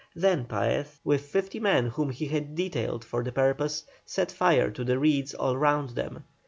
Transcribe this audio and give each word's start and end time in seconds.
Then 0.15 0.45
Paez, 0.45 0.99
with 1.03 1.21
fifty 1.27 1.59
men 1.59 1.89
whom 1.89 2.09
he 2.09 2.25
had 2.25 2.55
detailed 2.55 3.05
for 3.05 3.23
the 3.23 3.31
purpose, 3.31 3.83
set 4.03 4.31
fire 4.31 4.71
to 4.71 4.83
the 4.83 4.97
reeds 4.97 5.35
all 5.35 5.55
round 5.55 5.89
them. 5.91 6.23